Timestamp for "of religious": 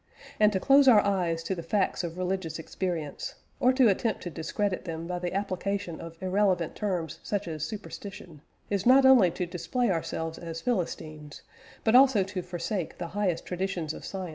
2.03-2.57